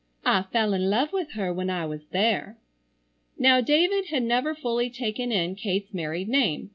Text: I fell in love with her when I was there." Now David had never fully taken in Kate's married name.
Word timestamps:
I 0.25 0.41
fell 0.51 0.73
in 0.73 0.89
love 0.89 1.13
with 1.13 1.33
her 1.33 1.53
when 1.53 1.69
I 1.69 1.85
was 1.85 2.07
there." 2.07 2.57
Now 3.37 3.61
David 3.61 4.07
had 4.07 4.23
never 4.23 4.55
fully 4.55 4.89
taken 4.89 5.31
in 5.31 5.53
Kate's 5.53 5.93
married 5.93 6.27
name. 6.27 6.69